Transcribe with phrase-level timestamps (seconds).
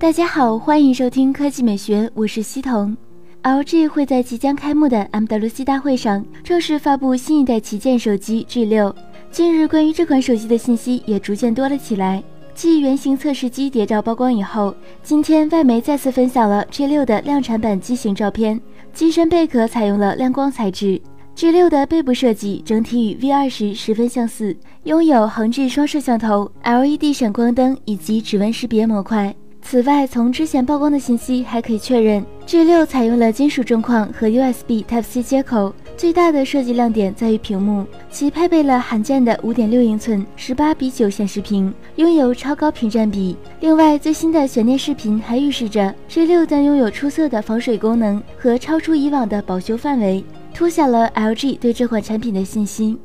[0.00, 2.96] 大家好，欢迎收听科技美学，我是西彤。
[3.42, 8.94] LG 会在即将开幕的 MWC 大会上正式发布新一代旗舰手机 G6。
[9.30, 12.22] 近日，关于这款手机的信息也逐渐多了起来。
[12.54, 18.58] 继原型测试机谍照曝光以后，今天外媒再次分享了 G6 的量产版机型照片。
[18.94, 20.98] 机身贝壳采用了亮光材质
[21.36, 29.36] ，G6 的背部设计整体与 V20 十分相似，拥有横置双摄像头、LED 闪光灯以及指纹识别模块。
[29.62, 35.72] 此外，从之前曝光的信息还可以确认，G6 采用了金属中框和 USB Type-C 接口。
[35.96, 43.36] 最大的设计亮点在于屏幕，其配备了罕见的5.6英寸18比9显示屏，拥有超高屏占比。
[43.60, 50.24] 另外，最新的悬念视频还预示着 G6 将拥有出色的防水功能和超出以往的保修范围，
[50.54, 52.98] 凸显了 LG 对这款产品的信心。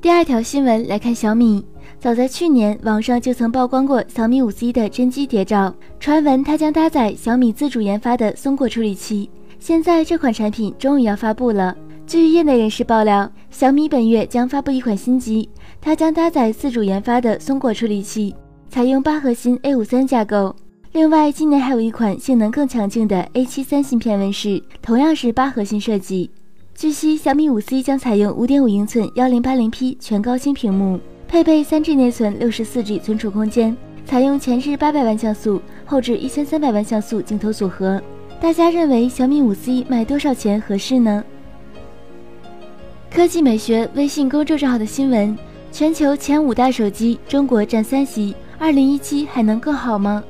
[0.00, 1.62] 第二条新闻来看小米。
[2.00, 9.28] 早在去年，网上就曾曝光过小米五 C 的真机谍照，传闻它将搭载小米自主研发的松果处理器。
[9.58, 11.76] 现在这款产品终于要发布了。
[12.06, 15.46] 据业内人士爆料，小米本月将发布一款新机，
[15.78, 18.34] 它将搭载自主研发的松果处理器，
[18.70, 20.56] 采用八核心 A 五三架构。
[20.92, 26.30] 另外，今年还有一款性能更强劲的 A 七三芯片问世，同样是八核心设计。
[26.74, 30.98] 据悉，小米五 C 将采用五点五英寸幺零八零 P 全高清屏幕。
[31.30, 38.02] 配备三 G 内存、六十四 G 存储空间，采用前置八百万像素、后置一千三百万像素镜头组合。
[38.40, 41.22] 大家认为小米五 C 卖多少钱合适呢？
[43.12, 45.38] 科技美学微信公众账号的新闻：
[45.70, 48.34] 全球前五大手机，中国占三席。
[48.58, 50.24] 二零一七还能更好吗？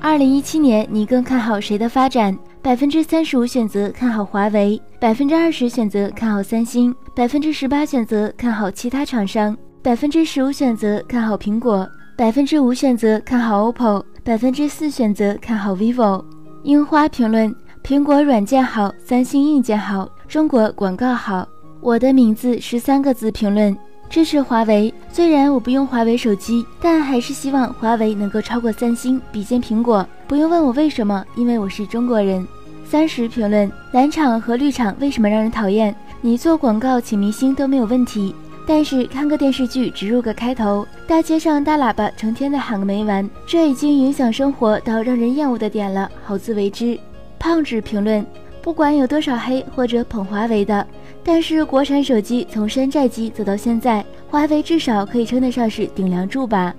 [0.00, 2.36] 二零一七年你更看好谁的发展？
[2.62, 9.54] 百分之三十五选择看好华为，百分之二十选择看好三星，百分之十八选择看好其他厂商。
[9.80, 16.22] 百分之十五选择看好苹果，百分之五选择看好 OPPO，百分之四选择看好 vivo。
[16.64, 17.54] 樱花评论：
[17.84, 21.46] 苹果软件好，三星硬件好，中国广告好。
[21.80, 23.74] 我的名字十三个字评论：
[24.10, 24.92] 支持华为。
[25.10, 30.04] 虽然我不用华为手机，但还是希望华为能够超过三星，比肩苹果。
[30.26, 32.44] 不用问我为什么，因为我是中国人。
[32.84, 35.94] 三十评论：蓝厂和绿厂为什么让人讨厌？
[36.20, 38.34] 你做广告请明星都没有问题。
[38.70, 47.00] 但是看个电视剧，植入个开头，大街上大喇叭成天的喊个没完，这已经影响生活到让人厌恶的点了，好自为之。
[47.38, 48.24] 胖纸评论：
[48.60, 50.86] 不管有多少黑或者捧华为的，
[51.24, 56.74] 但是国产手机从山寨机走到现在，华为至少可以称得上是顶梁柱吧。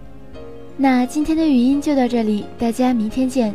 [0.77, 3.51] 那今天的语音就到这里，大家明天见。